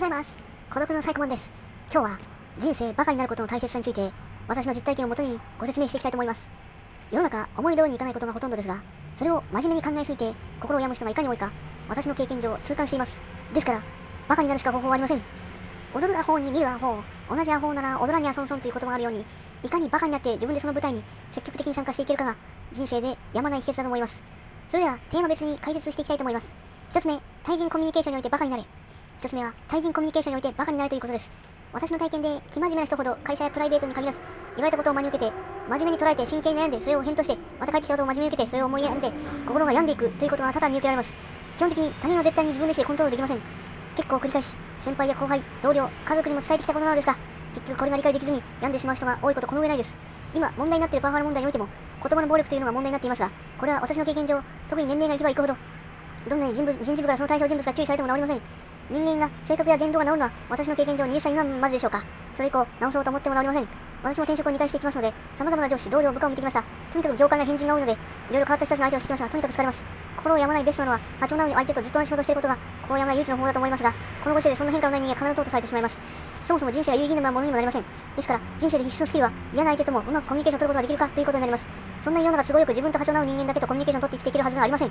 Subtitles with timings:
[0.00, 0.34] ございます。
[0.70, 1.50] 孤独のサイコマンです。
[1.92, 2.18] 今日は
[2.58, 4.10] 人生バカになることの大切さについて
[4.48, 6.48] 私の実体験をもとにご説明していきたいと思います。
[7.12, 8.80] 世の中思い通りにいかないことがほとんどですが、
[9.18, 10.32] それを真面目に考えすぎて
[10.62, 11.52] 心を病む人がいかに多いか
[11.90, 13.20] 私の経験上痛感しています。
[13.52, 13.82] ですから、
[14.26, 15.22] バカになるしか方法はありません。
[15.94, 16.96] 踊るアホに見るアホ、
[17.28, 19.22] 同じアホなら踊らにゃそんそんという言葉があるように、
[19.62, 22.36] いかにバカになって自分でその舞台に積極的に参加していけるかが
[22.72, 24.22] 人生でやまない秘訣だと思います。
[24.70, 26.48] それではテーマ別に解説していきたいと思います。
[26.88, 28.79] 一つ目、対人コミュニケーションにおいてバカになれ。
[29.20, 31.30] 一つ目は、対人コミュニケーションにおいてバカになれということです。
[31.74, 34.20] 私の体験で、生真面目な人ほど会社やプライベートに限らず、
[34.56, 35.36] 言われたことを真に受けて、
[35.68, 39.12] 真面目に捉えて真剣に悩んで、それを返答して、また帰ってきたことを真面目に受けて、それを思いやんで、
[39.44, 41.18] 心が病んでいくということが多々見受けられます。
[41.58, 43.42] 基本的に他人は絶対に自分でしてコントロールできません。
[43.94, 47.18] 結構繰り返し、先輩や後輩、同僚、家族にも伝えてきたことなのですが、
[47.52, 49.98] 結局これが理解できずに病んでしまう人が多いことこの上ないです。
[50.32, 51.68] 今、問題になっているパワハラ問題においても、
[52.02, 55.58] 言葉の暴力というのが問題になっていますが、これは私の経験上、特に年齢がいけばいくほど、
[56.26, 58.69] どんなに人人事部からその対象人物が注意されても治りません。
[58.90, 62.02] 人間が性格や言動が治るのは私の経験上20歳未満まででしょうか？
[62.34, 63.68] それ以降、治そうと思っても治りません。
[64.02, 66.64] 私も転職を2回していきますので、様々な上司、同僚、部下を見てきました。
[66.90, 67.96] とにかく業界な変人が多いので、い
[68.30, 69.84] ろいろ変わった人たちの相手をしてきましたが、とにかく疲れます。
[70.16, 76.00] 心を病まないベストなのは、波長なのに相手とずっと同じ仕事をしていることが、心を病まない唯一の方法だと思いますが、このご時世でそんな変化のない人間が必ず淘汰されてしまいます。
[76.48, 77.84] そもそも人生が有意義なものにもなりません。
[78.16, 81.68] ですから、人生で必須のスキルは、嫌な相手ともうまくコミュニケーションを取ることができるかということになります。
[82.00, 84.90] そんな世の中都合よく自分と波長の人間だけとコミュニケーションを取って生きていけるはずがありません。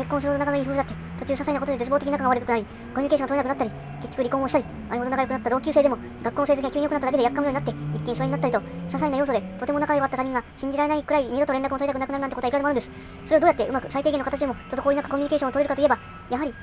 [0.00, 12.90] 結婚する仲のいい夫婦だって、途中些細なことで絶望的に仲が悪くなり、コミュニケーションが取れなくなったり、結局離婚をしたり、あれほど仲良くなった同級生でも、学校の成績が急に良くなっただけでやっかむようになって、一見疎遠になったりと、些細な要素で、とても仲良かった他人が信じられないくらい二度と連絡を取りたくなくなるなんてことはいくらでもあるんです。
[13.26, 16.54] それをどうやってうまく最低限の形でも、滞りなくコミュニケーションを取れるかといえば、やはり、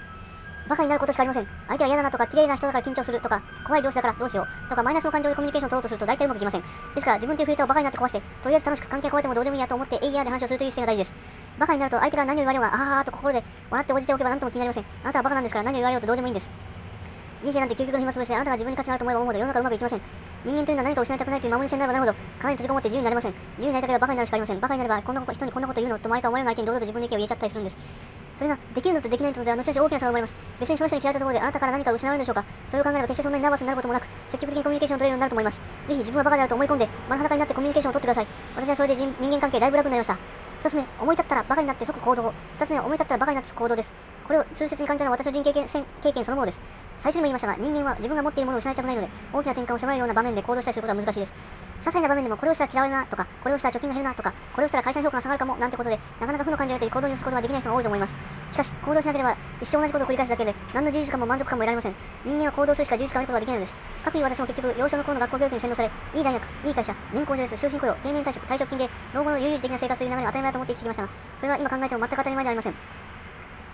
[0.68, 1.48] バカになることしかありません。
[1.68, 6.62] 相手は嫌だなとか、綺麗な人だから緊張するとか、怖い上司だからどうしようとか、マイナスの感情でコミュニケーションを取ろうとすると大体うまくいきません。
[6.62, 6.68] で
[7.00, 11.47] すから、自分というフィルターをバカになって壊して、とりあえず楽しく関係壊れてもどうでもいいやと思って、えいやで話をするという姿勢が大事です。
[11.60, 14.86] バカになると相手が何を言われようが、あはーと心で笑って応じておけば何とも気になりません。
[15.04, 16.50] あなたはバカなんですから何を言われようとどうでもいいんです。
[17.44, 20.02] 人生なんて究極の暇つぶしで、あなたが自分に価値があると思えば思うほど世の中うまくいきません。
[20.46, 23.34] 人間というのは何かを失いたくないという守り線になればなるほど、殻に閉じこもって自由になれません。
[23.34, 24.60] 自由になりたければバカになるしかありません。
[24.60, 27.78] バカになれば、こんなこと人にこんなこと言うのと周りから思われる相手に堂々と自分の意見を言えちゃったりするんです。
[28.38, 30.36] それができるのとできないのとでは後々大きな差が生まれます。
[30.60, 32.46] 別にその人に嫌われたところであなたから何か失われるでしょうか。
[32.70, 35.58] それを考えれば決してそんなにナーバスになることもなく、積極的にコミュニケーションを取れるようになると思います。
[35.88, 38.28] ぜひ自分はバカであると思い込んで、丸裸になってコミュニケーションを取ってください。
[38.56, 40.47] 私はそれで人人間関係だいぶ楽になりました。
[40.60, 42.36] 2つ目、思い立ったらバカになって即行動。
[42.56, 43.94] 2つ目思い立ったらバカになって即行動です。
[44.24, 45.68] これを痛切に感じたのは私の人経験
[46.02, 46.62] 経験そのものです。
[46.98, 51.34] 最初にも言いましたが、人間は自分が持っているものを失いたくないので、大きな転換を迫るような場面で行動したりすることは難しいです。
[51.82, 58.16] 些細な場面でもこれをしたら嫌われるなとか、これをしたら貯金が減るなとか、これをしたら会社の評価が下がるかもなんてことで、なかなか負の感情を得て行動に移すことができない人が多いと思います。
[58.58, 61.96] しかし、行動しなければ一生同じことを繰り返すだけで、何の充実感も満足感も得られません。
[62.24, 63.78] 人間は行動するしか充実感を得ることができないのです。
[64.02, 72.78] 各位私も結局、幼少の頃の学校教育に洗脳され、いい大学、いい会社、年功序列、終身雇用、定年退職、退職金で、老後の悠々的な生活という流れを当たり前だと思って生きてきましたが、それは今考えても全く当たり前ではありません。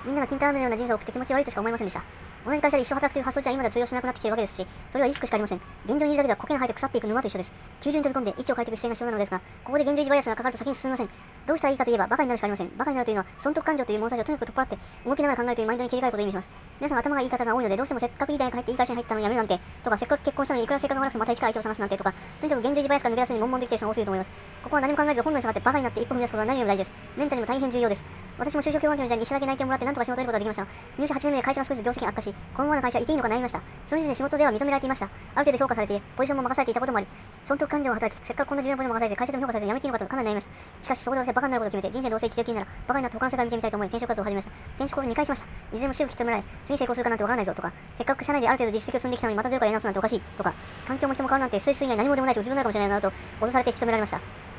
[0.03, 2.05] みんなが金玉のような人生を送って気持ち悪いとしか思いませんでした。
[2.45, 5.61] 同じ会社で一生働くという発想自体今では通用しなくなってきているわけですし、それはリスクしかありません。
[5.85, 7.53] 現状にいるだけでは苔が生えて腐っていく沼と一緒です。
[7.79, 11.09] 急流に飛び込んで位置を変えていく姿勢が必要なのですが、ここで現状維持バイアスがかかると先に進みません。
[11.45, 12.71] どうしたらいいかといえば、バカになるしかありません。
[12.77, 16.49] バカになるというのは、損得感情という物差しをとにかく取っ払って、動きながら考えるというマインドに切り替えることを意味します。
[16.79, 24.31] 皆さん頭がいい方が多いので、どうしてもせっかくいい大学入っていい会社に入ったのに辞めるなんて、とか、せっかく結婚したのにいくら性格が悪くてもまた一から相手を探すなんてとか、とにかく現状維持バイアスから抜け出すに悶々できている人が多すぎると思います。
[24.63, 26.93] ここは何も考えず本能に従ってバカになって一歩踏み出すことが何よりも大事です。
[27.17, 28.03] メンタルにも大変重要です。
[28.37, 30.67] 私も就職氷河期の時代に一社だけ内定をもらって何とか仕事を得ることができました。
[30.97, 33.63] 入社8年目で会社が少し業績が悪化し、このままの会社いていいのか悩みました。
[33.85, 35.05] その時点で仕事では認められていました。
[35.05, 37.07] ある程度評価されて、ポジションも任されていたこともあり、
[37.45, 40.51] 損得感情が働き、せっかくこんな重要なポジションも任されて、会社でも評価されて辞めきるのかとかなり悩みました。
[40.81, 44.51] しかしそこで私はバカになることを決めて、人生どうせ一時金なら、バカになって他の世界を見てみたいと思い、転職活動を始めました。
[44.77, 45.47] 転職を2回しました。
[45.71, 50.55] いずれもすぐきつめられ、次成功するかなんてわからないぞとか、せっかく社内である程度実績を積んできたのにまたゼロからやり直すなんておかしいとか、
[50.85, 54.52] 環境も人も変わるなんてスイス以外何もでもないし、自分なるかもしれないなと脅されて引き止められました。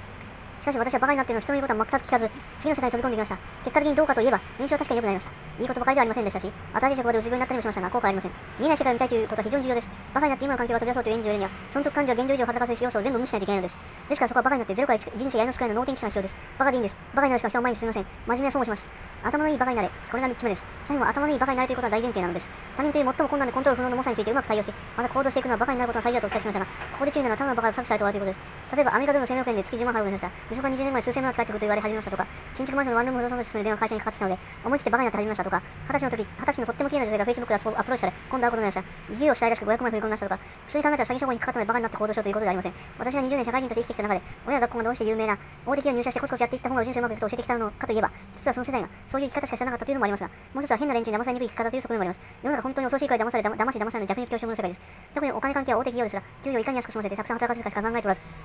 [0.65, 3.37] しかし私はバカになっての人の言うことは全く聞かず、次の世界に飛び込んでいきました。
[3.61, 5.35] 結果的にどうかといえば、年収は確かに良くなりました。
[5.59, 8.35] いいことばかりではありませんでしたし、新しい職場で自分になったりもしましたが、効果はありません。
[8.57, 9.91] 見えない世界を見たいということは非常に重要です。
[10.15, 13.79] バカになって今の環境が飛び出そうというエンジンをには、損得感情は現状以上を働かせる要素を全部無視しないといけないのです。
[14.09, 16.37] ですからそこはバカになってゼロから1人生やり直すくらいの脳天気が必要です。
[16.59, 16.97] バカでいいんです。
[17.15, 18.07] バカになるしか人は前に進みません。
[18.27, 18.89] 真面目は損をします。
[19.23, 19.89] 頭のいいバカになれ。
[19.89, 20.65] これが3つ目です。
[20.85, 22.49] 最後は頭のいいバカになれということは大前提なのです。
[22.77, 28.77] 他人という最も困難でコントロール不能の猛者についてうまく対応し、また行動していくのはバカになることが最良だとお伝えしましたが、ここで注意なのはただのバカが搾取されて終わるということです。
[28.77, 30.53] 例えばアメリカでの生命保険で月10万払うことにしました。
[30.53, 39.15] 利息が20年前数千万返ってくると言われ始めましたとか、新築マンションのワンルーム不動産の進める電話会社にかかってきたので、思い切ってバカになって始めましたとか、20歳の時、20歳のとっても綺麗な女性が Facebook でアプローチされ、今度会うことになりました。
[39.15, 42.75] 事業をしたいらしく500万振り込みましたとか、普通に考えたら詐欺商法にかかったのでバカになって行動しようということではありません。
[42.99, 52.21] 私が20年社会人として生きてきた中で、親や学校がどうして有名な大手企業に入社してコツコツやっていった方が人生うまくいくと教えてきたのかといえば、実はその世代がそういう生き方しか知らなかったというのもありますが、もう一つは変な連中に騙されにくい生き方という側面もあります。
[52.43, 54.83] 世の中本当に恐ろしいくらい騙され、騙し騙されの弱肉強食の世界です。
[55.15, 58.44] 特にお金関係は大手企業ですら、給与をいかに安くしませてたくさん働かせるかしか考えておらず、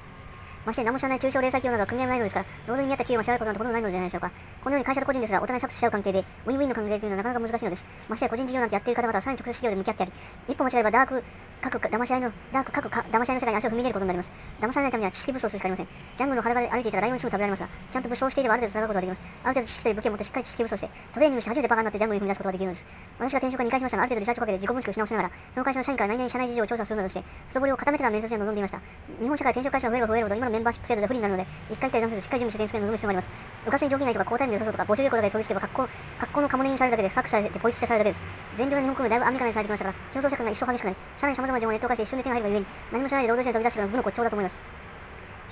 [0.69, 4.31] まして何も知らない中小零細企業などは組合もないのですから、労働に見合った給与が支払うことなんてほとんどないのではないでしょうか。
[4.61, 7.85] このように会社と個人ですらお互い搾取し合う関係で、ウィンウィンの関係というのはなかなか難しいのです。
[8.07, 10.11] ましてや個人事業なんてやっている方々はさらに直接企業で向き合ってあり、
[10.47, 11.23] 一歩間違えればダーク、
[11.61, 14.31] 各騙し合いの、ダーク各騙し合いの世界に足を踏み入れることになります。
[14.61, 15.87] 騙されないためには知識武装するしかありません。
[15.87, 19.21] ジャングルの裸で歩いていたらライオンにすぐ食べられますが、ちゃんと武装していればある程度戦うことができます。
[19.43, 22.85] ある程度知識という武器を持ってしっかり知識武装して、トレーニングして初めてバカになってジャングルに踏み出すことができるのです。
[23.19, 28.79] 私が転職は2回しましたが、ある程度リサーチをかけて自己分析をし直しながら、その会社の社員から内々社内事情を調査するなどして、外堀を固めてから面接に臨んでいました。
[29.19, 33.29] 日本社会転職会社が増えれば増えるほど、今のメンバーシップ制度で不利になるので、一回一回直せずしっかり準備して転職に臨む必要があります。
[33.65, 38.23] うかつに条件外とか高タイムで誘うとか、募集要項だけで取り付けば、格好、格好のカモネにされるだけで、搾取されてポイ捨てされるだけです。
[38.53, 44.78] 全量で日本国でだいぶアメリカにされてきましたから、競争社会が一生激しくなり、さらに様々な情報をネット化して一瞬で手が入るがゆえに、何もしないで労働者に飛び出してくるの部の骨頂だと思います。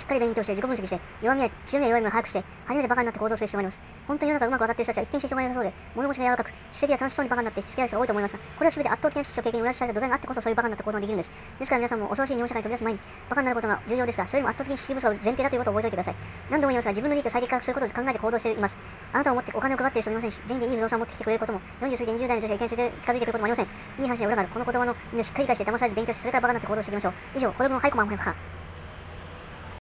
[0.08, 3.82] しっかり勉強して自己分析して弱みや強みや弱みを把握して初めてバカになって行動する必要があります。
[4.08, 11.32] 本当に世の中うまく渡っている人たちは一見して人が良さそうで物腰が柔らかく知的で楽しそうにバカになって引きつけられる人が多いと思いますがこれは全て圧倒的な知識と経験に裏打ちされた土台があってこそそういうバカになった行動ができるんです。
[11.60, 16.16] ですから皆さんも恐ろしい日本社会に飛び出す前にバカになることが重要ですがそれよりも圧倒的に知識不足前提だということを覚えておいてください。
[16.48, 18.78] 何度も言いますが自分の利益を最適化することを考えて行動しています。
[19.12, 23.66] あなたを持ってお金を配っている人もいませんし全員でいい不動産を持ってきてくれることも40過ぎて20代の女性が意見して近づいてくることもありません。
[23.66, 27.14] いい話に裏があるこの言葉の意味をしっかり理解して騙されず勉強してそれからバカになって行動していきましょう。
[27.34, 28.57] 以上、子供のハイコマンもか。